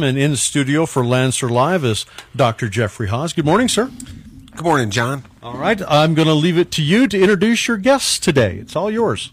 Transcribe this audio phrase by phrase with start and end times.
[0.00, 2.06] And in the studio for Lancer Live is
[2.36, 2.68] Dr.
[2.68, 3.32] Jeffry Hawes.
[3.32, 3.90] Good morning, sir.
[4.54, 5.24] Good morning, John.
[5.42, 8.58] All right, I'm going to leave it to you to introduce your guests today.
[8.58, 9.32] It's all yours.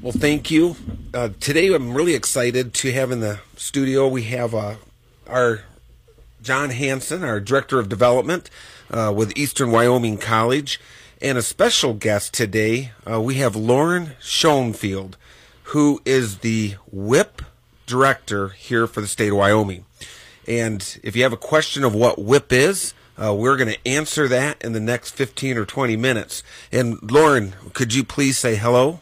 [0.00, 0.76] Well, thank you.
[1.12, 4.08] Uh, today, I'm really excited to have in the studio.
[4.08, 4.76] We have uh,
[5.26, 5.64] our
[6.40, 8.48] John Hansen, our director of development
[8.90, 10.80] uh, with Eastern Wyoming College,
[11.20, 12.92] and a special guest today.
[13.06, 15.18] Uh, we have Lauren Schoenfeld,
[15.64, 17.42] who is the WIP
[17.86, 19.84] director here for the state of Wyoming.
[20.46, 24.28] And if you have a question of what WIP is, uh, we're going to answer
[24.28, 26.42] that in the next 15 or 20 minutes.
[26.72, 29.00] And Lauren, could you please say hello?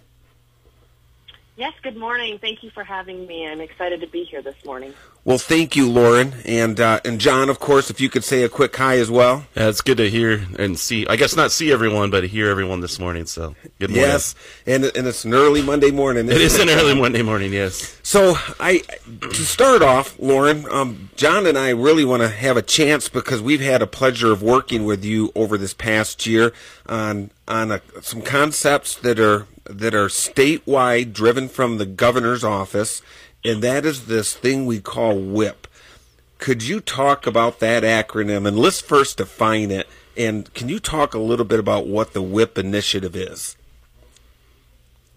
[1.54, 2.38] Yes, good morning.
[2.38, 3.46] Thank you for having me.
[3.46, 4.94] I'm excited to be here this morning.
[5.24, 7.50] Well, thank you, Lauren, and uh, and John.
[7.50, 9.44] Of course, if you could say a quick hi as well.
[9.54, 11.06] Yeah, it's good to hear and see.
[11.06, 13.26] I guess not see everyone, but hear everyone this morning.
[13.26, 14.08] So good morning.
[14.08, 14.34] Yes,
[14.66, 16.26] and and it's an early Monday morning.
[16.26, 17.52] It is an early Monday morning.
[17.52, 17.98] Yes.
[18.02, 18.78] So I
[19.20, 23.42] to start off, Lauren, um, John and I really want to have a chance because
[23.42, 26.54] we've had a pleasure of working with you over this past year
[26.86, 33.02] on on a, some concepts that are that are statewide, driven from the governor's office
[33.44, 35.66] and that is this thing we call WIP.
[36.38, 39.88] Could you talk about that acronym and let's first define it?
[40.16, 43.56] And can you talk a little bit about what the WIP initiative is?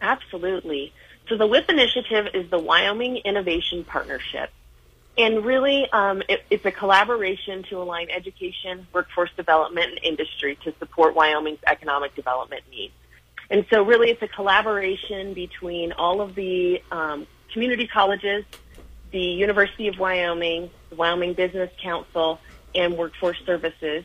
[0.02, 0.94] Absolutely.
[1.28, 4.52] So the WIP initiative is the Wyoming Innovation Partnership.
[5.18, 10.74] And really, um, it, it's a collaboration to align education, workforce development, and industry to
[10.78, 12.94] support Wyoming's economic development needs.
[13.50, 18.44] And so really it's a collaboration between all of the um, community colleges,
[19.12, 22.40] the University of Wyoming, the Wyoming Business Council,
[22.74, 24.04] and Workforce Services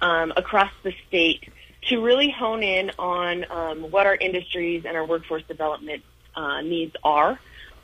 [0.00, 1.48] um, across the state
[1.82, 6.02] to really hone in on um, what our industries and our workforce development
[6.34, 7.38] uh, needs are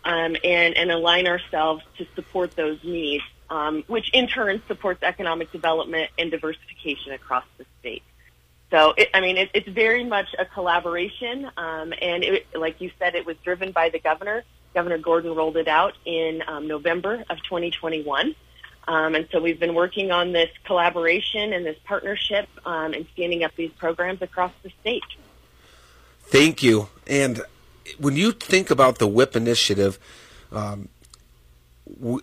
[0.05, 5.51] um, and, and align ourselves to support those needs, um, which in turn supports economic
[5.53, 8.03] development and diversification across the state.
[8.75, 12.91] So, it, I mean, it, it's very much a collaboration, um, and it, like you
[12.99, 14.43] said, it was driven by the governor
[14.75, 18.35] Governor Gordon rolled it out in um, November of 2021.
[18.87, 23.45] Um, and so we've been working on this collaboration and this partnership um, and standing
[23.45, 25.05] up these programs across the state.
[26.25, 26.89] Thank you.
[27.07, 27.41] And
[27.99, 29.99] when you think about the WIP initiative,
[30.53, 30.89] um,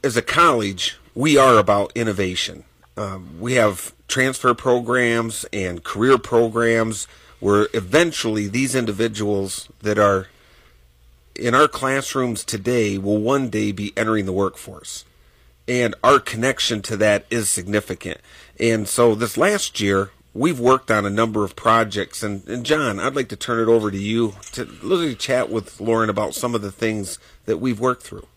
[0.04, 2.66] as a college, we are about innovation.
[2.98, 7.08] Um, we have transfer programs and career programs
[7.40, 10.28] where eventually these individuals that are
[11.36, 15.06] in our classrooms today will one day be entering the workforce.
[15.68, 18.20] And our connection to that is significant.
[18.60, 22.24] And so this last year, we've worked on a number of projects.
[22.24, 25.80] And, and John, I'd like to turn it over to you to literally chat with
[25.80, 28.28] Lauren about some of the things that we've worked through.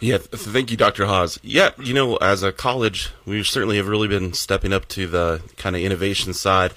[0.00, 1.04] Yeah, thank you, Dr.
[1.04, 1.38] Hawes.
[1.42, 5.42] Yeah, you know, as a college, we certainly have really been stepping up to the
[5.58, 6.72] kind of innovation side.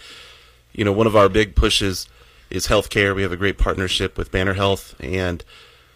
[0.74, 2.08] You know, one of our big pushes
[2.50, 3.16] is healthcare.
[3.16, 5.44] We have a great partnership with Banner Health, and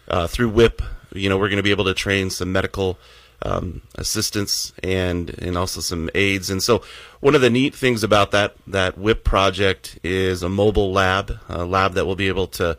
[0.08, 0.80] uh, through WIP,
[1.12, 2.98] you know, we're going to be able to train some medical
[3.42, 6.50] um, assistants and and also some aides.
[6.50, 6.82] And so,
[7.20, 11.64] one of the neat things about that that WIP project is a mobile lab, a
[11.64, 12.78] lab that will be able to,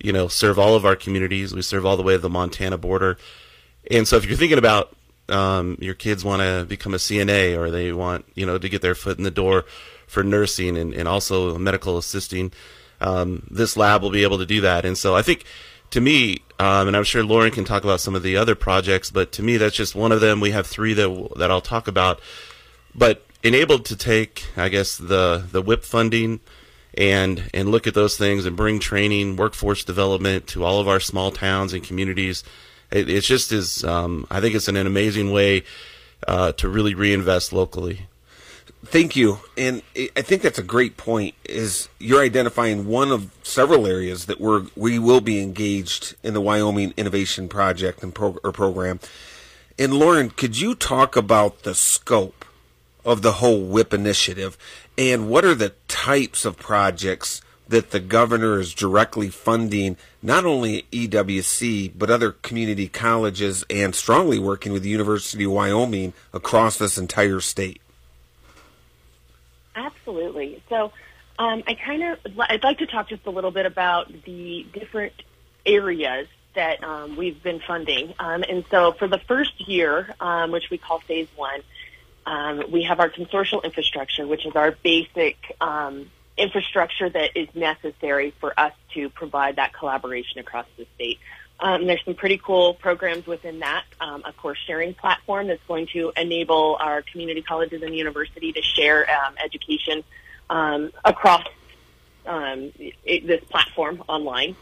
[0.00, 1.54] you know, serve all of our communities.
[1.54, 3.16] We serve all the way to the Montana border,
[3.90, 4.94] and so if you're thinking about
[5.28, 8.82] um, your kids want to become a CNA or they want you know to get
[8.82, 9.64] their foot in the door
[10.06, 12.52] for nursing and, and also medical assisting
[13.00, 14.84] um, this lab will be able to do that.
[14.84, 15.44] And so I think
[15.90, 19.10] to me, um, and I'm sure Lauren can talk about some of the other projects,
[19.10, 20.40] but to me, that's just one of them.
[20.40, 22.20] We have three that that I'll talk about.
[22.94, 26.40] But enabled to take, I guess, the the WIP funding
[26.94, 31.00] and and look at those things and bring training, workforce development to all of our
[31.00, 32.42] small towns and communities.
[32.96, 33.84] It, it's just is.
[33.84, 35.64] Um, I think it's an, an amazing way
[36.26, 38.06] uh, to really reinvest locally.
[38.84, 41.34] Thank you, and I think that's a great point.
[41.44, 46.40] Is you're identifying one of several areas that we're we will be engaged in the
[46.40, 49.00] Wyoming Innovation Project and or program.
[49.78, 52.44] And Lauren, could you talk about the scope
[53.04, 54.56] of the whole WIP initiative,
[54.96, 60.86] and what are the types of projects that the governor is directly funding, not only
[60.92, 66.98] EWC but other community colleges, and strongly working with the University of Wyoming across this
[66.98, 67.80] entire state?
[69.74, 70.62] Absolutely.
[70.68, 70.92] So
[71.38, 75.12] um, I kind of I'd like to talk just a little bit about the different
[75.64, 78.14] areas that um, we've been funding.
[78.18, 81.60] Um, and so for the first year, um, which we call phase one,
[82.24, 88.34] um, we have our consortial infrastructure, which is our basic um, infrastructure that is necessary
[88.40, 91.18] for us to provide that collaboration across the state.
[91.58, 95.86] Um, there's some pretty cool programs within that, um, a course sharing platform that's going
[95.94, 100.04] to enable our community colleges and university to share um, education
[100.50, 101.46] um, across
[102.26, 104.54] um, it, this platform online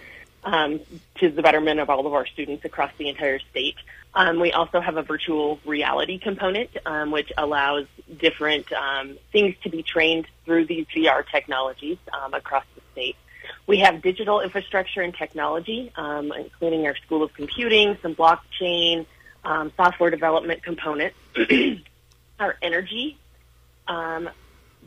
[0.44, 0.80] um,
[1.16, 3.76] to the betterment of all of our students across the entire state.
[4.14, 7.86] Um, we also have a virtual reality component, um, which allows
[8.16, 13.16] different um, things to be trained through these VR technologies um, across the state.
[13.66, 19.06] We have digital infrastructure and technology, um, including our School of Computing, some blockchain,
[19.76, 21.16] software development components,
[22.38, 23.18] our energy.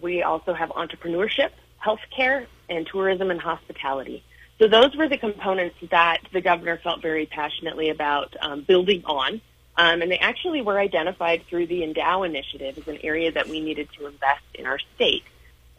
[0.01, 1.49] we also have entrepreneurship,
[1.83, 4.23] healthcare, and tourism and hospitality.
[4.59, 9.41] So those were the components that the governor felt very passionately about um, building on.
[9.79, 13.59] Um, and they actually were identified through the Endow initiative as an area that we
[13.61, 15.23] needed to invest in our state.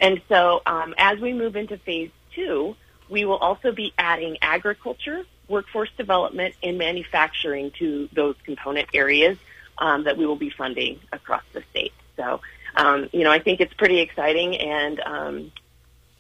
[0.01, 2.77] And so um, as we move into phase two,
[3.09, 9.37] we will also be adding agriculture, workforce development, and manufacturing to those component areas
[9.79, 11.93] um, that we will be funding across the state.
[12.17, 12.41] So,
[12.77, 15.53] um, you know, I think it's pretty exciting, and um,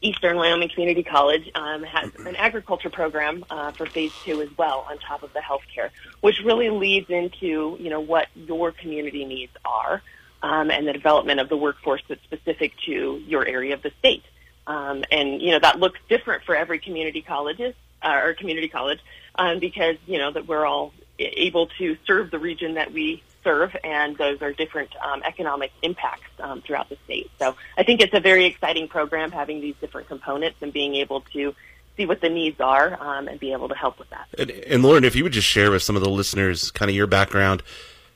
[0.00, 4.86] Eastern Wyoming Community College um, has an agriculture program uh, for phase two as well,
[4.88, 5.90] on top of the healthcare,
[6.20, 10.02] which really leads into you know what your community needs are,
[10.42, 14.24] um, and the development of the workforce that's specific to your area of the state.
[14.66, 19.00] Um, and you know that looks different for every community colleges uh, or community college
[19.34, 23.74] um, because you know that we're all able to serve the region that we serve,
[23.82, 27.30] and those are different um, economic impacts um, throughout the state.
[27.38, 31.22] So I think it's a very exciting program having these different components and being able
[31.32, 31.54] to
[31.96, 34.28] see what the needs are um, and be able to help with that.
[34.38, 36.94] And, and, Lauren, if you would just share with some of the listeners kind of
[36.94, 37.62] your background,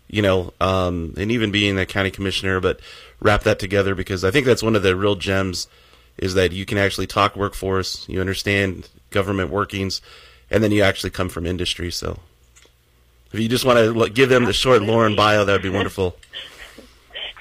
[0.07, 2.79] you know, um, and even being a county commissioner, but
[3.21, 5.67] wrap that together because I think that's one of the real gems
[6.19, 10.03] is that you can actually talk workforce, you understand government workings,
[10.51, 11.91] and then you actually come from industry.
[11.91, 12.19] So
[13.33, 16.17] if you just want to give them the short Lauren bio, that would be wonderful.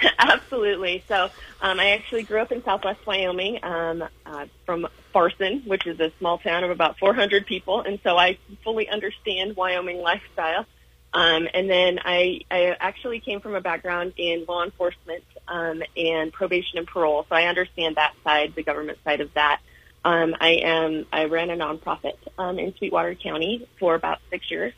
[0.20, 1.04] Absolutely.
[1.08, 1.30] So
[1.62, 6.12] um, I actually grew up in Southwest Wyoming um, uh, from Farson, which is a
[6.20, 10.66] small town of about 400 people, and so I fully understand Wyoming lifestyle.
[11.14, 16.32] Um, and then I, I actually came from a background in law enforcement um, and
[16.32, 19.60] probation and parole, so I understand that side, the government side of that.
[20.04, 24.74] Um, I am I ran a nonprofit um, in Sweetwater County for about six years,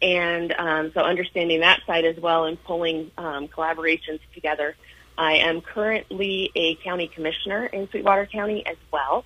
[0.00, 4.76] and um, so understanding that side as well and pulling um, collaborations together.
[5.16, 9.24] I am currently a county commissioner in Sweetwater County as well.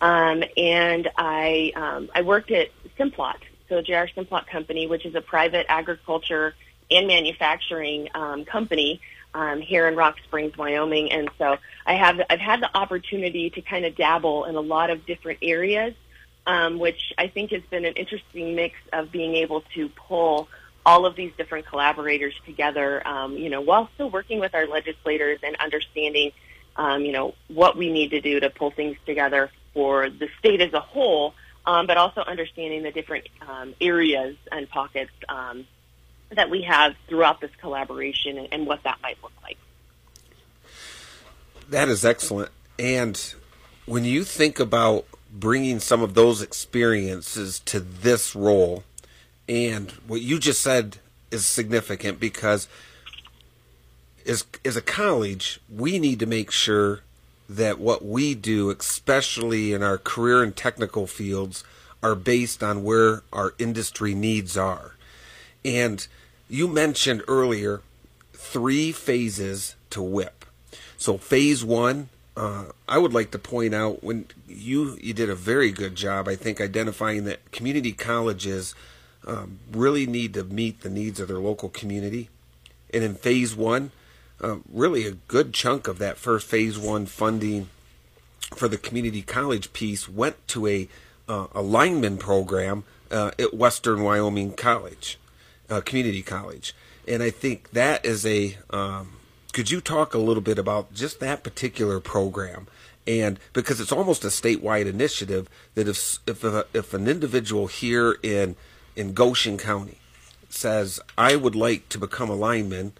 [0.00, 2.68] Um, and I, um, I worked at
[2.98, 3.36] Simplot,
[3.68, 6.54] so JR Simplot Company, which is a private agriculture
[6.90, 9.00] and manufacturing um, company
[9.32, 11.10] um, here in Rock Springs, Wyoming.
[11.12, 11.56] And so
[11.86, 15.38] I have, I've had the opportunity to kind of dabble in a lot of different
[15.42, 15.94] areas
[16.46, 20.48] um, which I think has been an interesting mix of being able to pull
[20.84, 25.38] all of these different collaborators together, um, you know, while still working with our legislators
[25.42, 26.32] and understanding,
[26.76, 30.60] um, you know, what we need to do to pull things together for the state
[30.60, 31.34] as a whole,
[31.66, 35.66] um, but also understanding the different um, areas and pockets um,
[36.30, 39.58] that we have throughout this collaboration and, and what that might look like.
[41.68, 42.50] That is excellent.
[42.78, 43.34] And
[43.86, 48.84] when you think about bringing some of those experiences to this role.
[49.48, 50.98] And what you just said
[51.30, 52.68] is significant because
[54.26, 57.00] as as a college, we need to make sure
[57.48, 61.64] that what we do, especially in our career and technical fields,
[62.02, 64.94] are based on where our industry needs are.
[65.64, 66.06] And
[66.48, 67.80] you mentioned earlier
[68.32, 70.44] three phases to WIP.
[70.96, 72.08] So phase one
[72.40, 76.26] uh, I would like to point out when you you did a very good job,
[76.26, 78.74] I think, identifying that community colleges
[79.26, 82.30] um, really need to meet the needs of their local community.
[82.94, 83.90] And in phase one,
[84.40, 87.68] uh, really a good chunk of that first phase one funding
[88.56, 90.88] for the community college piece went to a
[91.28, 95.18] uh, a lineman program uh, at Western Wyoming College,
[95.68, 96.74] uh, Community College,
[97.06, 99.19] and I think that is a um,
[99.50, 102.66] could you talk a little bit about just that particular program?
[103.06, 108.18] And because it's almost a statewide initiative, that if if a, if an individual here
[108.22, 108.56] in
[108.94, 109.98] in Goshen County
[110.48, 112.92] says I would like to become a lineman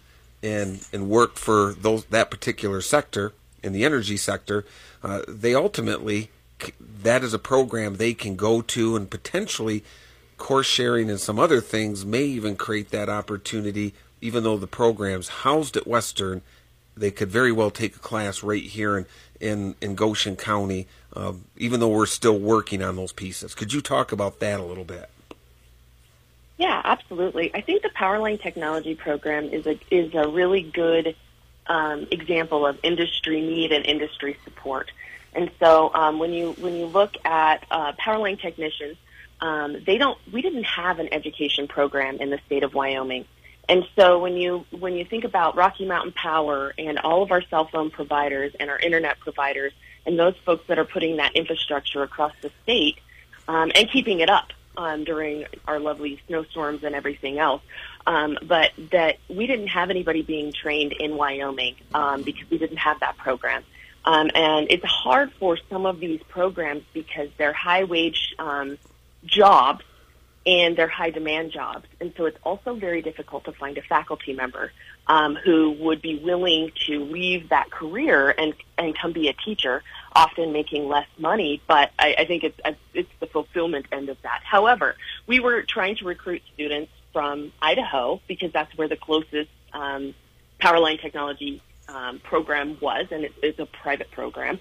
[0.42, 4.64] and and work for those that particular sector in the energy sector,
[5.02, 6.30] uh, they ultimately
[6.80, 9.84] that is a program they can go to and potentially
[10.40, 15.28] course sharing and some other things may even create that opportunity even though the program's
[15.28, 16.42] housed at Western,
[16.96, 19.06] they could very well take a class right here in
[19.40, 20.86] in, in Goshen County,
[21.16, 23.54] uh, even though we're still working on those pieces.
[23.54, 25.08] Could you talk about that a little bit?
[26.58, 27.54] Yeah, absolutely.
[27.54, 31.16] I think the Powerline Technology Program is a is a really good
[31.66, 34.92] um, example of industry need and industry support.
[35.32, 38.98] And so um, when you when you look at uh, Powerline technicians,
[39.40, 43.24] um, they don't we didn't have an education program in the state of Wyoming.
[43.70, 47.40] And so when you when you think about Rocky Mountain Power and all of our
[47.42, 49.72] cell phone providers and our internet providers
[50.04, 52.98] and those folks that are putting that infrastructure across the state
[53.46, 57.62] um, and keeping it up um, during our lovely snowstorms and everything else,
[58.08, 62.78] um, but that we didn't have anybody being trained in Wyoming um, because we didn't
[62.78, 63.62] have that program.
[64.04, 68.78] Um, and it's hard for some of these programs because they're high wage um,
[69.24, 69.84] jobs
[70.46, 71.86] and they're high demand jobs.
[72.00, 74.72] And so it's also very difficult to find a faculty member
[75.06, 79.82] um, who would be willing to leave that career and, and come be a teacher,
[80.14, 81.60] often making less money.
[81.66, 82.58] But I, I think it's,
[82.94, 84.40] it's the fulfillment end of that.
[84.44, 90.14] However, we were trying to recruit students from Idaho because that's where the closest um,
[90.60, 94.58] Powerline Technology um, program was, and it, it's a private program.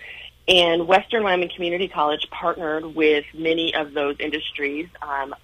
[0.47, 5.35] And Western Wyoming Community College partnered with many of those industries um,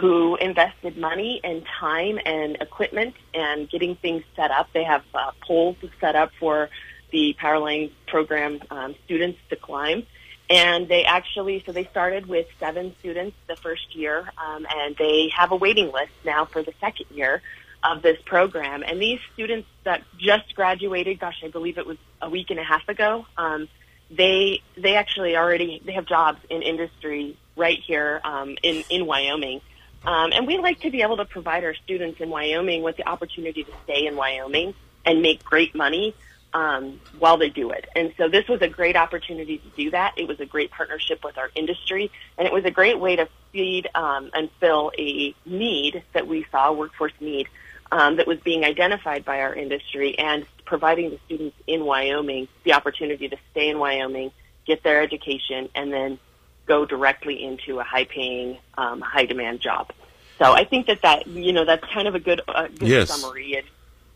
[0.00, 4.68] who invested money and time and equipment and getting things set up.
[4.72, 6.68] They have uh, poles set up for
[7.10, 10.06] the Powerline program um, students to climb.
[10.48, 15.30] And they actually, so they started with seven students the first year, um, and they
[15.34, 17.42] have a waiting list now for the second year
[17.82, 18.84] of this program.
[18.86, 22.64] And these students that just graduated, gosh, I believe it was a week and a
[22.64, 23.68] half ago, um,
[24.10, 29.60] they they actually already they have jobs in industry right here um, in in Wyoming.
[30.04, 33.08] Um, and we like to be able to provide our students in Wyoming with the
[33.08, 36.14] opportunity to stay in Wyoming and make great money
[36.54, 37.88] um, while they do it.
[37.94, 40.14] And so this was a great opportunity to do that.
[40.16, 43.28] It was a great partnership with our industry, and it was a great way to
[43.52, 47.48] feed um, and fill a need that we saw, a workforce need,
[47.90, 52.72] um, that was being identified by our industry and providing the students in Wyoming the
[52.72, 54.32] opportunity to stay in Wyoming,
[54.66, 56.18] get their education, and then
[56.66, 59.92] go directly into a high-paying, um, high-demand job.
[60.38, 63.10] So I think that that you know that's kind of a good, uh, good yes.
[63.10, 63.58] summary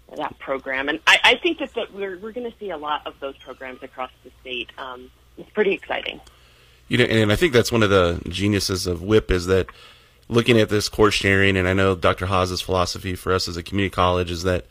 [0.08, 2.76] of that program, and I, I think that, that we're we're going to see a
[2.76, 4.70] lot of those programs across the state.
[4.78, 6.20] Um, it's pretty exciting.
[6.88, 9.66] You know, and I think that's one of the geniuses of WIP is that
[10.28, 12.26] looking at this course sharing, and I know Dr.
[12.26, 14.66] Hawes's philosophy for us as a community college is that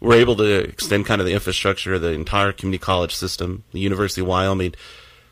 [0.00, 3.80] we're able to extend kind of the infrastructure of the entire community college system, the
[3.80, 4.74] University of Wyoming,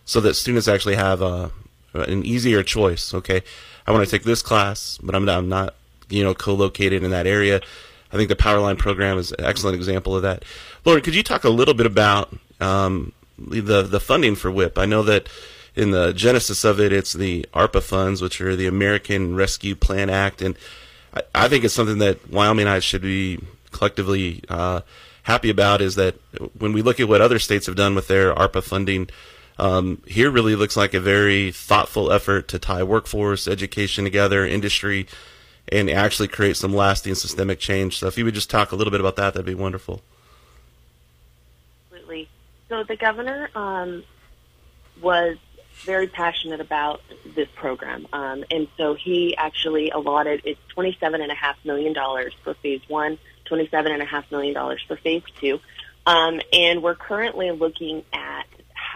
[0.06, 1.50] so that students actually have a,
[1.92, 3.12] an easier choice.
[3.12, 3.42] Okay,
[3.86, 5.74] I want to take this class, but I'm, I'm not,
[6.08, 7.60] you know, co-located in that area.
[8.12, 10.44] I think the Powerline program is an excellent example of that.
[10.84, 14.78] Lauren, could you talk a little bit about um, the the funding for WIP?
[14.78, 15.28] I know that
[15.74, 20.08] in the genesis of it, it's the ARPA funds, which are the American Rescue Plan
[20.08, 20.56] Act, and
[21.12, 23.40] I, I think it's something that Wyomingites should be
[23.72, 24.82] collectively uh,
[25.24, 25.80] happy about.
[25.80, 26.14] Is that
[26.56, 29.08] when we look at what other states have done with their ARPA funding,
[29.58, 35.06] um, here really looks like a very thoughtful effort to tie workforce, education together, industry,
[35.72, 37.98] and actually create some lasting systemic change.
[37.98, 40.02] So if you would just talk a little bit about that, that'd be wonderful.
[41.90, 42.28] Absolutely.
[42.68, 44.04] So the governor um,
[45.00, 45.38] was
[45.84, 47.00] very passionate about
[47.34, 48.06] this program.
[48.12, 51.94] Um, and so he actually allotted it's $27.5 million
[52.42, 55.60] for phase one, $27.5 million for phase two.
[56.06, 58.46] Um, and we're currently looking at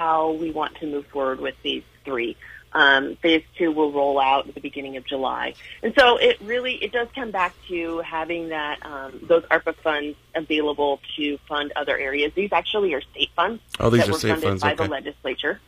[0.01, 2.35] how we want to move forward with phase three.
[2.73, 6.75] Um, phase two will roll out at the beginning of July, and so it really
[6.77, 11.99] it does come back to having that um, those ARPA funds available to fund other
[11.99, 12.33] areas.
[12.35, 14.63] These actually are state funds oh, these that are were state funded funds.
[14.63, 14.85] by okay.
[14.85, 15.61] the legislature.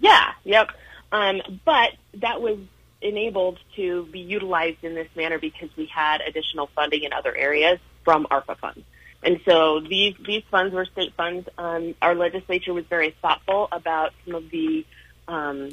[0.00, 0.70] Yeah, yep.
[1.12, 2.58] Um, but that was
[3.02, 7.78] enabled to be utilized in this manner because we had additional funding in other areas
[8.02, 8.84] from ARPA funds.
[9.26, 11.48] And so these these funds were state funds.
[11.58, 14.86] Um, our legislature was very thoughtful about some of the
[15.26, 15.70] um,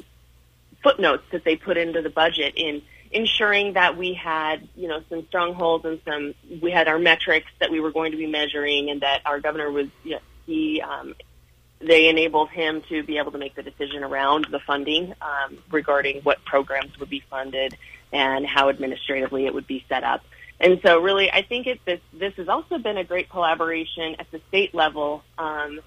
[0.82, 2.82] footnotes that they put into the budget in
[3.12, 7.70] ensuring that we had you know some strongholds and some we had our metrics that
[7.70, 11.14] we were going to be measuring, and that our governor was you know, he um,
[11.78, 16.22] they enabled him to be able to make the decision around the funding um, regarding
[16.22, 17.76] what programs would be funded
[18.12, 20.24] and how administratively it would be set up.
[20.60, 24.30] And so, really, I think it, this this has also been a great collaboration at
[24.30, 25.80] the state level, um,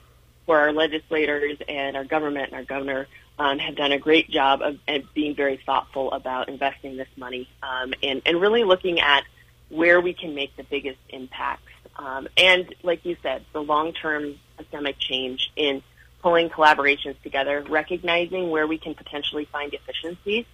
[0.45, 3.07] where our legislators and our government and our governor
[3.39, 7.47] um, have done a great job of, of being very thoughtful about investing this money
[7.63, 9.23] um, and and really looking at
[9.69, 11.71] where we can make the biggest impacts.
[11.95, 15.81] Um, and like you said, the long-term systemic change in
[16.21, 20.45] pulling collaborations together, recognizing where we can potentially find efficiencies,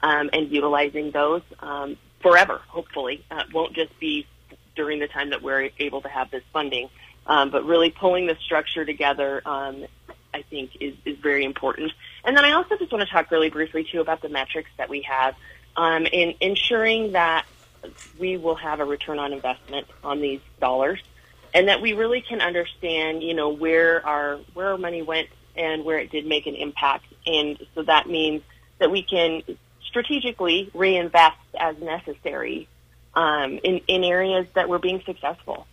[0.00, 1.42] um, and utilizing those.
[1.60, 3.24] Um, forever, hopefully.
[3.30, 4.26] Uh, won't just be
[4.74, 6.88] during the time that we're able to have this funding,
[7.26, 9.86] um, but really pulling the structure together, um,
[10.34, 11.92] I think, is, is very important.
[12.24, 14.88] And then I also just want to talk really briefly, too, about the metrics that
[14.88, 15.34] we have
[15.76, 17.46] um, in ensuring that
[18.18, 21.00] we will have a return on investment on these dollars
[21.54, 25.84] and that we really can understand, you know, where our where our money went and
[25.84, 27.06] where it did make an impact.
[27.26, 28.42] And so that means
[28.78, 29.42] that we can
[29.96, 32.68] strategically reinvest as necessary
[33.14, 35.66] um, in, in areas that we're being successful.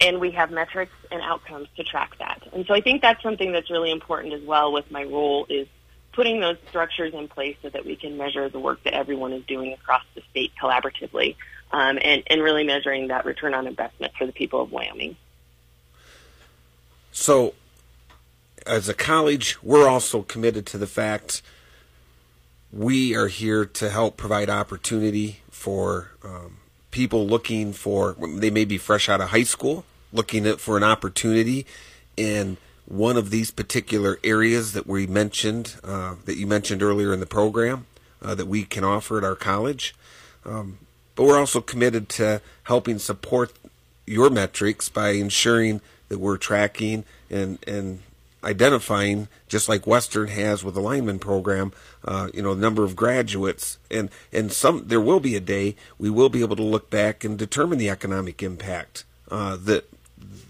[0.00, 2.42] And we have metrics and outcomes to track that.
[2.52, 5.66] And so I think that's something that's really important as well with my role is
[6.12, 9.44] putting those structures in place so that we can measure the work that everyone is
[9.44, 11.34] doing across the state collaboratively
[11.72, 15.16] um, and, and really measuring that return on investment for the people of Wyoming.
[17.10, 17.52] So,
[18.64, 21.42] as a college, we're also committed to the fact
[22.72, 26.58] we are here to help provide opportunity for um,
[26.90, 31.66] people looking for, they may be fresh out of high school, looking for an opportunity
[32.16, 32.56] in
[32.86, 37.26] one of these particular areas that we mentioned, uh, that you mentioned earlier in the
[37.26, 37.86] program,
[38.22, 39.94] uh, that we can offer at our college.
[40.44, 40.78] Um,
[41.14, 43.52] but we're also committed to helping support
[44.06, 48.00] your metrics by ensuring that we're tracking and, and
[48.46, 51.72] identifying, just like Western has with the lineman program,
[52.04, 55.74] uh, you know, the number of graduates, and and some there will be a day
[55.98, 59.90] we will be able to look back and determine the economic impact uh, that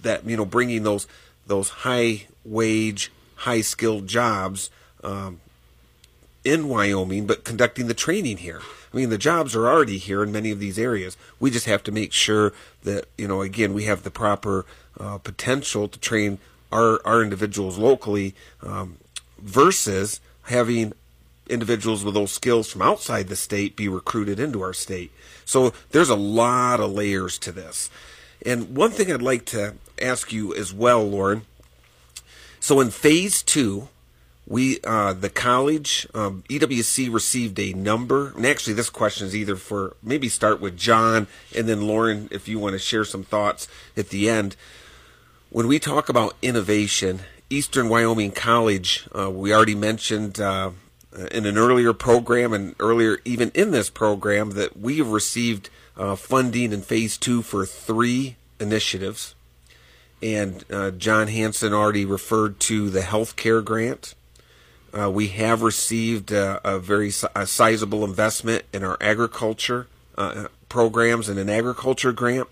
[0.02, 1.06] that you know bringing those
[1.46, 4.70] those high wage, high skilled jobs
[5.02, 5.40] um,
[6.44, 8.60] in Wyoming, but conducting the training here.
[8.92, 11.16] I mean, the jobs are already here in many of these areas.
[11.40, 12.52] We just have to make sure
[12.84, 14.66] that you know, again, we have the proper
[15.00, 16.38] uh, potential to train
[16.72, 18.98] our our individuals locally um,
[19.38, 20.92] versus having
[21.48, 25.12] individuals with those skills from outside the state be recruited into our state.
[25.44, 27.88] So there's a lot of layers to this.
[28.44, 31.42] And one thing I'd like to ask you as well, Lauren.
[32.60, 33.88] So in phase two,
[34.46, 39.56] we uh, the college um, EWC received a number, and actually this question is either
[39.56, 43.66] for maybe start with John and then Lauren if you want to share some thoughts
[43.96, 44.56] at the end.
[45.50, 50.72] When we talk about innovation, Eastern Wyoming College, uh, we already mentioned uh,
[51.30, 56.16] in an earlier program and earlier even in this program that we have received uh,
[56.16, 59.36] funding in phase two for three initiatives.
[60.20, 64.16] And uh, John Hansen already referred to the healthcare grant.
[64.92, 69.86] Uh, we have received a, very a sizable investment in our agriculture
[70.18, 72.48] uh, programs and an agriculture grant.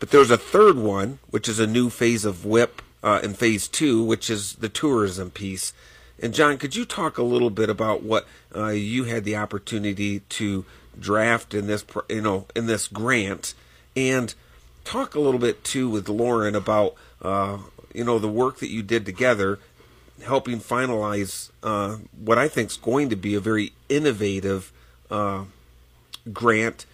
[0.00, 3.68] But there's a third one, which is a new phase of WIP uh, in phase
[3.68, 5.74] two, which is the tourism piece.
[6.22, 10.20] And John, could you talk a little bit about what uh, you had the opportunity
[10.20, 10.64] to
[10.98, 13.54] draft in this, you know, in this grant,
[13.94, 14.34] and
[14.84, 17.58] talk a little bit too with Lauren about, uh,
[17.94, 19.58] you know, the work that you did together,
[20.24, 24.72] helping finalize uh, what I think is going to be a very innovative
[25.10, 25.44] uh,
[26.32, 26.86] grant,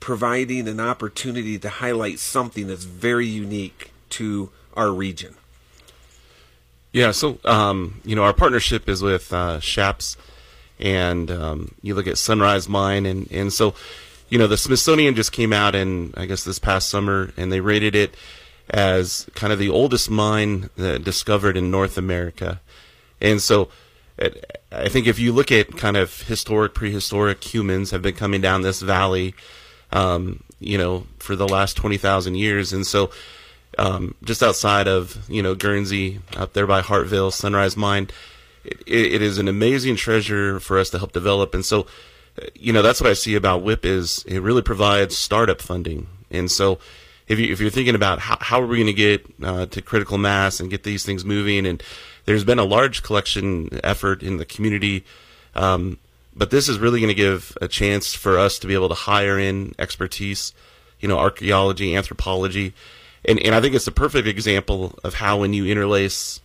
[0.00, 5.34] providing an opportunity to highlight something that's very unique to our region.
[6.92, 10.16] Yeah, so um, you know our partnership is with uh, Shaps,
[10.80, 13.74] and um, you look at Sunrise Mine, and and so
[14.30, 17.60] you know the Smithsonian just came out and I guess this past summer, and they
[17.60, 18.14] rated it
[18.70, 22.60] as kind of the oldest mine discovered in North America,
[23.20, 23.68] and so.
[24.20, 28.40] It, I think if you look at kind of historic, prehistoric humans have been coming
[28.40, 29.34] down this valley,
[29.92, 33.10] um, you know, for the last twenty thousand years, and so
[33.78, 38.08] um, just outside of you know Guernsey, up there by Hartville, Sunrise Mine.
[38.64, 41.86] It, it is an amazing treasure for us to help develop, and so
[42.54, 46.50] you know that's what I see about WIP is it really provides startup funding, and
[46.50, 46.78] so
[47.28, 49.82] if you if you're thinking about how how are we going to get uh, to
[49.82, 51.82] critical mass and get these things moving, and
[52.24, 55.04] there's been a large collection effort in the community.
[55.54, 55.98] Um,
[56.38, 58.94] but this is really going to give a chance for us to be able to
[58.94, 60.54] hire in expertise,
[61.00, 62.72] you know, archaeology, anthropology,
[63.24, 66.40] and and I think it's a perfect example of how when you interlace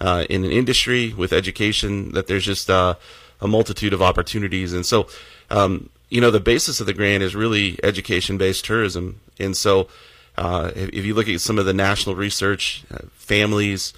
[0.00, 2.94] uh, in an industry with education, that there's just uh,
[3.40, 4.72] a multitude of opportunities.
[4.72, 5.08] And so,
[5.50, 9.20] um, you know, the basis of the grant is really education-based tourism.
[9.38, 9.88] And so,
[10.36, 13.92] uh, if, you look at some of the national research, uh, families,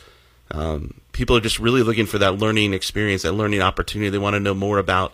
[0.50, 4.08] um, people are just really looking for that learning experience, that learning opportunity.
[4.08, 5.12] They want to know more about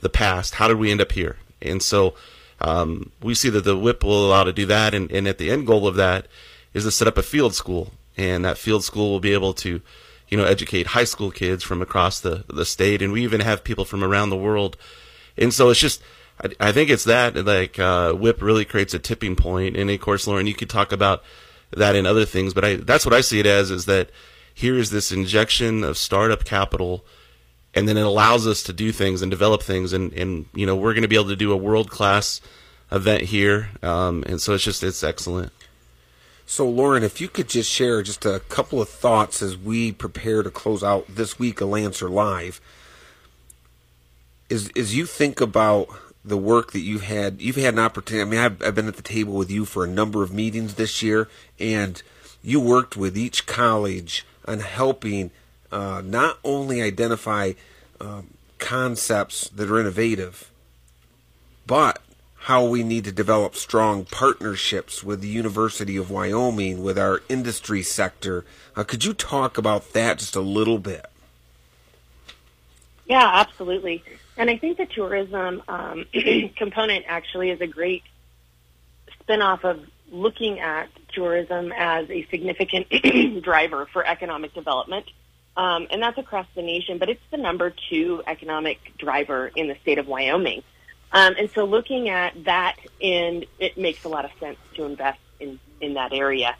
[0.00, 0.54] the past.
[0.54, 1.36] How did we end up here?
[1.60, 2.14] And so,
[2.60, 4.94] um, we see that the WIP will allow to do that.
[4.94, 6.26] And, and at the end goal of that
[6.74, 9.80] is to set up a field school, and that field school will be able to,
[10.28, 13.64] you know, educate high school kids from across the the state, and we even have
[13.64, 14.76] people from around the world.
[15.36, 16.02] And so it's just
[16.42, 19.76] I, I think it's that like uh, WIP really creates a tipping point.
[19.76, 21.22] and of course, Lauren, you could talk about
[21.70, 24.10] that in other things, but I, that's what I see it as is that
[24.54, 27.04] here is this injection of startup capital,
[27.74, 30.76] and then it allows us to do things and develop things, and and you know
[30.76, 32.40] we're going to be able to do a world class
[32.90, 35.52] event here, um, and so it's just it's excellent.
[36.46, 40.42] So, Lauren, if you could just share just a couple of thoughts as we prepare
[40.42, 42.60] to close out this week of Lancer Live,
[44.50, 45.88] as as you think about
[46.28, 47.40] the work that you've had.
[47.40, 48.22] You've had an opportunity.
[48.22, 50.74] I mean, I've, I've been at the table with you for a number of meetings
[50.74, 51.28] this year,
[51.58, 52.02] and
[52.42, 55.30] you worked with each college on helping
[55.70, 57.52] uh, not only identify
[58.00, 58.28] um,
[58.58, 60.50] concepts that are innovative,
[61.66, 62.00] but
[62.42, 67.82] how we need to develop strong partnerships with the University of Wyoming, with our industry
[67.82, 68.44] sector.
[68.74, 71.06] Uh, could you talk about that just a little bit?
[73.06, 74.04] Yeah, absolutely.
[74.36, 76.04] And I think the tourism um,
[76.56, 78.04] component actually is a great
[79.20, 82.86] spinoff of looking at tourism as a significant
[83.42, 85.06] driver for economic development.
[85.58, 89.74] Um, and that's across the nation, but it's the number two economic driver in the
[89.82, 90.62] state of Wyoming.
[91.10, 95.18] Um, and so looking at that, and it makes a lot of sense to invest
[95.40, 96.54] in, in that area.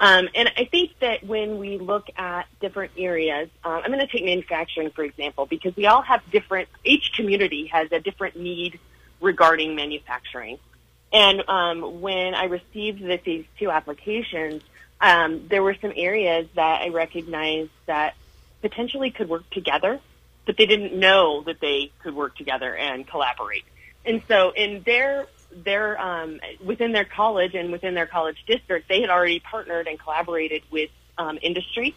[0.00, 4.06] Um, and I think that when we look at different areas, um, I'm going to
[4.06, 6.70] take manufacturing for example, because we all have different.
[6.84, 8.80] Each community has a different need
[9.20, 10.58] regarding manufacturing.
[11.12, 14.62] And um, when I received the phase two applications,
[15.02, 18.14] um, there were some areas that I recognized that
[18.62, 20.00] potentially could work together,
[20.46, 23.64] but they didn't know that they could work together and collaborate.
[24.04, 29.00] And so in their their um, within their college and within their college district, they
[29.00, 31.94] had already partnered and collaborated with um, industry.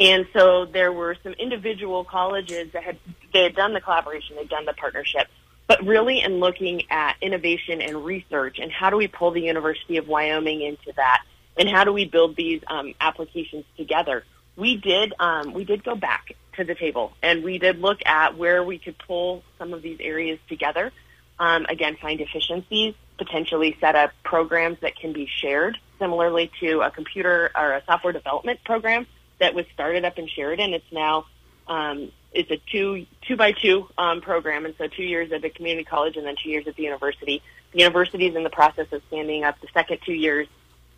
[0.00, 2.98] And so there were some individual colleges that had
[3.32, 5.26] they had done the collaboration, they'd done the partnership,
[5.66, 9.96] but really in looking at innovation and research and how do we pull the University
[9.96, 11.24] of Wyoming into that,
[11.56, 14.24] and how do we build these um, applications together.
[14.58, 18.36] We did um, we did go back to the table and we did look at
[18.36, 20.92] where we could pull some of these areas together
[21.38, 26.90] um, again, find efficiencies, potentially set up programs that can be shared, similarly to a
[26.90, 29.06] computer or a software development program
[29.38, 30.74] that was started up in Sheridan.
[30.74, 31.26] It's now
[31.68, 35.50] um, it's a two two by two um, program, and so two years at the
[35.50, 37.42] community college and then two years at the university.
[37.72, 40.48] The university is in the process of standing up the second two years.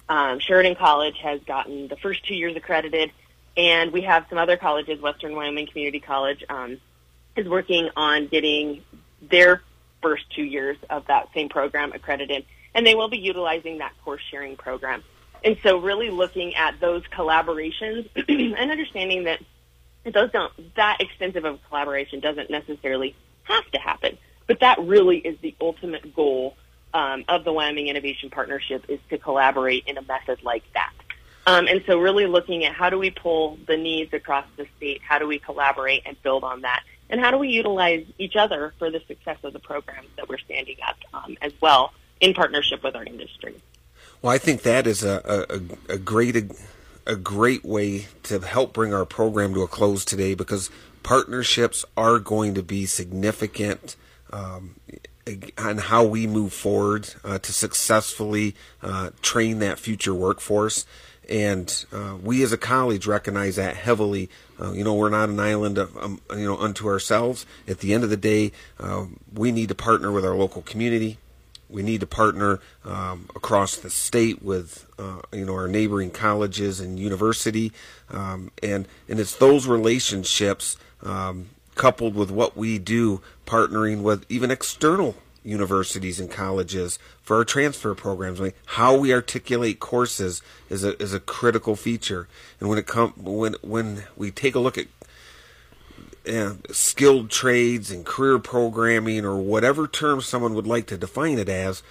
[0.08, 3.12] Um, Sheridan College has gotten the first two years accredited,
[3.56, 5.00] and we have some other colleges.
[5.00, 6.78] Western Wyoming Community College um,
[7.36, 8.82] is working on getting
[9.22, 9.62] their
[10.02, 14.22] first two years of that same program accredited, and they will be utilizing that course
[14.30, 15.02] sharing program.
[15.44, 19.40] And so really looking at those collaborations and understanding that
[20.04, 25.38] those don't, that extensive of collaboration doesn't necessarily have to happen, but that really is
[25.40, 26.56] the ultimate goal
[26.92, 30.92] um, of the Wyoming Innovation Partnership is to collaborate in a method like that.
[31.46, 35.00] Um, and so really looking at how do we pull the needs across the state,
[35.02, 38.74] how do we collaborate and build on that, and how do we utilize each other
[38.78, 42.82] for the success of the programs that we're standing up um, as well in partnership
[42.84, 43.54] with our industry.
[44.22, 46.36] Well, I think that is a, a, a great
[47.06, 50.70] a great way to help bring our program to a close today because
[51.02, 53.96] partnerships are going to be significant
[54.32, 54.76] um,
[55.58, 60.86] on how we move forward uh, to successfully uh, train that future workforce.
[61.30, 64.28] And uh, we as a college recognize that heavily
[64.60, 67.46] uh, you know, we're not an island of, um, you know unto ourselves.
[67.66, 71.18] At the end of the day, uh, we need to partner with our local community.
[71.70, 76.80] We need to partner um, across the state with uh, you know our neighboring colleges
[76.80, 77.72] and university,
[78.10, 84.50] um, and and it's those relationships um, coupled with what we do, partnering with even
[84.50, 88.40] external universities and colleges for our transfer programs.
[88.40, 92.28] I mean, how we articulate courses is a is a critical feature.
[92.58, 94.86] And when it come when when we take a look at
[96.70, 101.82] skilled trades and career programming or whatever term someone would like to define it as,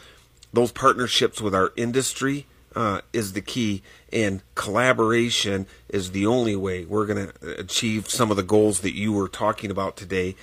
[0.54, 3.82] those partnerships with our industry uh, is the key,
[4.14, 8.96] and collaboration is the only way we're going to achieve some of the goals that
[8.96, 10.36] you were talking about today.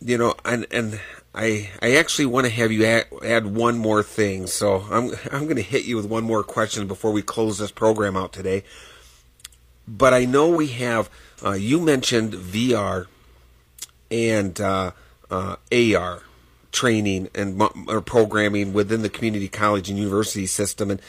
[0.00, 1.00] You know, and and
[1.36, 4.46] I I actually want to have you add, add one more thing.
[4.46, 7.70] So I'm I'm going to hit you with one more question before we close this
[7.70, 8.64] program out today.
[9.86, 11.10] But I know we have.
[11.44, 13.06] Uh, you mentioned VR
[14.10, 14.92] and uh,
[15.30, 16.22] uh, AR
[16.72, 21.02] training and or programming within the community college and university system, and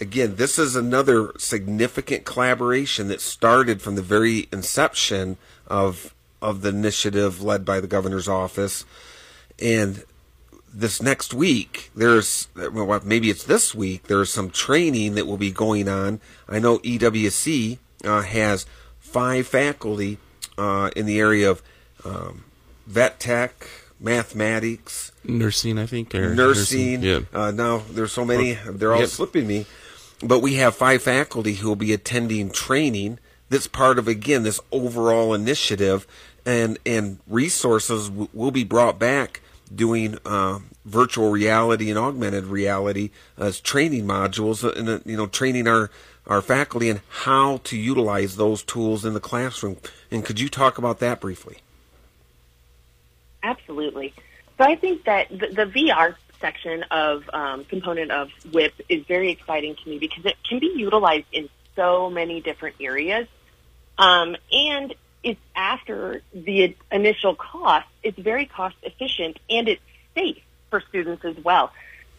[0.00, 6.68] again, this is another significant collaboration that started from the very inception of of the
[6.68, 8.84] initiative led by the governor's office
[9.62, 10.02] and
[10.74, 14.04] this next week, there's well, maybe it's this week.
[14.04, 16.20] There's some training that will be going on.
[16.48, 18.64] I know EWC uh, has
[18.98, 20.18] five faculty
[20.58, 21.62] uh, in the area of
[22.04, 22.44] um,
[22.86, 23.66] vet tech,
[24.00, 27.02] mathematics, nursing, I think, or nursing.
[27.02, 27.20] Yeah.
[27.32, 29.08] Uh, now there's so many; they're all Yep.
[29.08, 29.66] slipping me.
[30.24, 33.18] But we have five faculty who will be attending training.
[33.50, 36.06] That's part of again this overall initiative,
[36.46, 39.42] and and resources w- will be brought back
[39.74, 45.68] doing uh, virtual reality and augmented reality as training modules, and uh, you know training
[45.68, 45.90] our
[46.26, 49.76] our faculty in how to utilize those tools in the classroom.
[50.10, 51.58] And could you talk about that briefly?
[53.42, 54.14] Absolutely.
[54.58, 59.30] So I think that the, the VR section of um, component of WIP is very
[59.30, 63.26] exciting to me because it can be utilized in so many different areas,
[63.98, 67.88] um, and it's after the initial cost.
[68.02, 69.82] It's very cost efficient and it's
[70.14, 71.72] safe for students as well.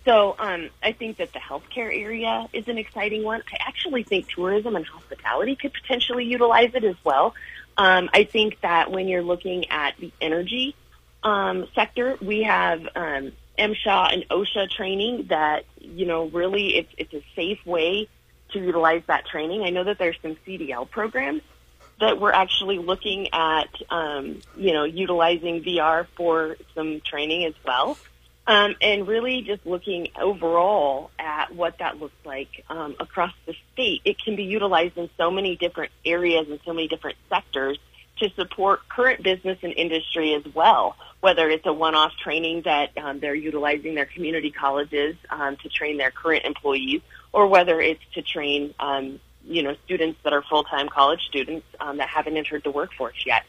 [0.06, 3.42] So um, I think that the healthcare area is an exciting one.
[3.52, 7.34] I actually think tourism and hospitality could potentially utilize it as well.
[7.78, 10.76] Um, I think that when you're looking at the energy
[11.24, 17.13] um, sector, we have um, MSHA and OSHA training that you know really it's it's
[17.13, 18.08] a safe way
[18.52, 19.63] to utilize that training.
[19.63, 21.42] I know that there's some CDL programs
[21.99, 27.97] that we're actually looking at um, you know utilizing VR for some training as well.
[28.45, 34.01] Um, and really just looking overall at what that looks like um, across the state.
[34.03, 37.79] It can be utilized in so many different areas and so many different sectors
[38.19, 43.19] to support current business and industry as well, whether it's a one-off training that um,
[43.19, 47.01] they're utilizing their community colleges um, to train their current employees,
[47.32, 51.97] or whether it's to train, um, you know, students that are full-time college students um,
[51.97, 53.43] that haven't entered the workforce yet.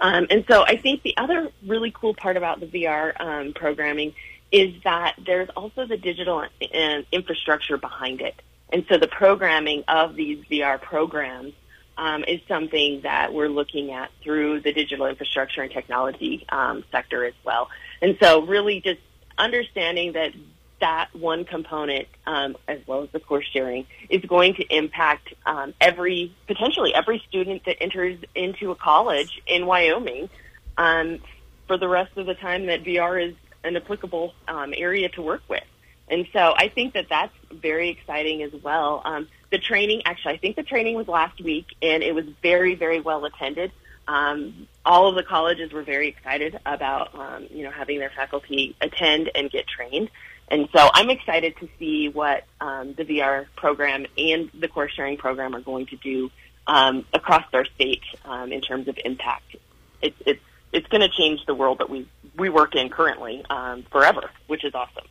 [0.00, 4.14] Um, and so I think the other really cool part about the VR um, programming
[4.50, 8.34] is that there's also the digital and infrastructure behind it.
[8.72, 11.52] And so the programming of these VR programs
[11.98, 17.24] um, is something that we're looking at through the digital infrastructure and technology um, sector
[17.24, 17.68] as well.
[18.00, 19.00] And so really just
[19.36, 20.32] understanding that
[20.80, 25.74] that one component, um, as well as the course sharing, is going to impact um,
[25.80, 30.28] every, potentially every student that enters into a college in Wyoming
[30.76, 31.20] um,
[31.66, 35.42] for the rest of the time that VR is an applicable um, area to work
[35.48, 35.64] with.
[36.08, 39.00] And so I think that that's very exciting as well.
[39.04, 42.74] Um, the training, actually, I think the training was last week, and it was very,
[42.74, 43.70] very well attended.
[44.08, 48.74] Um, all of the colleges were very excited about, um, you know, having their faculty
[48.80, 50.10] attend and get trained.
[50.50, 55.16] And so I'm excited to see what um, the VR program and the course sharing
[55.16, 56.30] program are going to do
[56.66, 59.56] um, across our state um, in terms of impact.
[60.02, 63.84] It's it's it's going to change the world that we we work in currently um,
[63.90, 65.04] forever, which is awesome.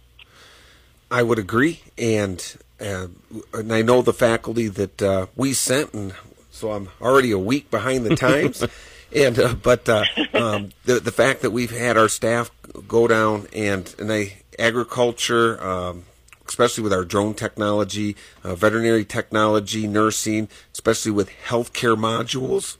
[1.11, 2.43] I would agree, and
[2.79, 3.07] uh,
[3.53, 6.13] and I know the faculty that uh, we sent, and
[6.51, 8.63] so I'm already a week behind the times.
[9.15, 12.51] and uh, but uh, um, the the fact that we've had our staff
[12.87, 16.03] go down and and I agriculture, um,
[16.47, 22.77] especially with our drone technology, uh, veterinary technology, nursing, especially with healthcare modules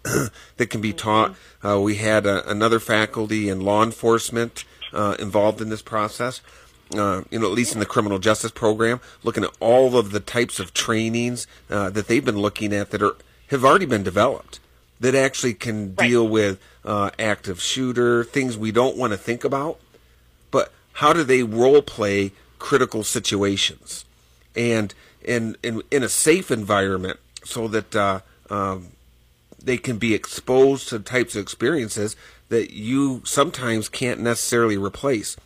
[0.58, 1.36] that can be taught.
[1.64, 4.64] Uh, we had uh, another faculty in law enforcement
[4.94, 6.42] uh, involved in this process
[6.96, 10.20] uh, you know, at least in the criminal justice program, looking at all of the
[10.20, 13.16] types of trainings uh, that they've been looking at that are
[13.48, 14.60] have already been developed
[15.00, 16.10] that actually can Right.
[16.10, 19.80] deal with uh, active shooter things we don't want to think about,
[20.94, 24.06] how do they role play critical situations
[24.56, 28.88] and in in, in a safe environment so that uh, um,
[29.62, 32.16] they can be exposed to types of experiences
[32.50, 35.38] that you sometimes can't necessarily replace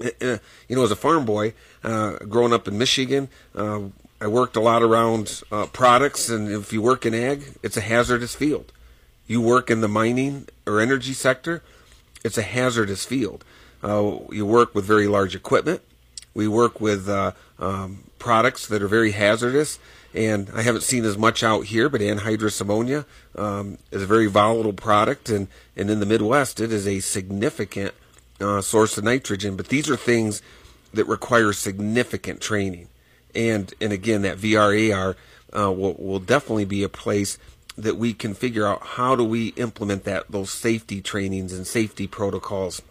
[0.00, 3.80] uh, you know, as a farm boy, uh, growing up in Michigan, uh,
[4.20, 7.80] I worked a lot around uh, products, and if you work in ag, it's a
[7.80, 8.72] hazardous field.
[9.26, 11.62] You work in the mining or energy sector,
[12.24, 13.44] it's a hazardous field.
[13.82, 15.82] Uh, you work with very large equipment.
[16.34, 19.78] We work with uh, um, products that are very hazardous,
[20.14, 24.26] and I haven't seen as much out here, but anhydrous ammonia um, is a very
[24.26, 27.94] volatile product, and, and in the Midwest, it is a significant
[28.40, 29.56] uh, source of nitrogen.
[29.56, 30.42] But these are things
[30.92, 32.88] that require significant training,
[33.34, 35.14] and and again, that VRAR
[35.56, 37.38] uh, will will definitely be a place
[37.76, 42.06] that we can figure out how do we implement that those safety trainings and safety
[42.08, 42.82] protocols,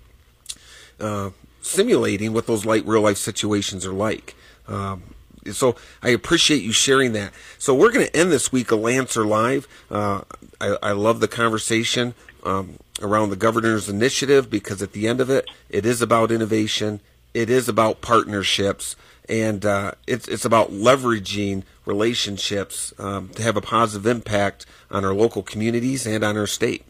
[0.99, 1.31] uh,
[1.61, 4.35] simulating what those light real life situations are like.
[4.67, 5.03] Um,
[5.51, 7.31] so I appreciate you sharing that.
[7.57, 9.67] So we're going to end this week of Lancer Live.
[9.89, 10.21] Uh,
[10.59, 15.29] I, I love the conversation um, around the governor's initiative because at the end of
[15.29, 16.99] it, it is about innovation
[17.37, 18.95] it is about partnerships,
[19.29, 25.13] and uh, it's it's about leveraging relationships um, to have a positive impact on our
[25.13, 26.83] local communities and on our state.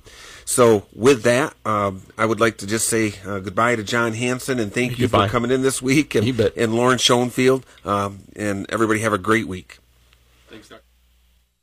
[0.49, 4.59] So, with that, um, I would like to just say uh, goodbye to John Hansen
[4.59, 5.27] and thank you Goodbye.
[5.27, 6.55] for coming in this week, and, You bet.
[6.55, 9.79] and Lauren Schoenfeld, um, and everybody have a great week.
[10.49, 10.85] Thanks, Doctor.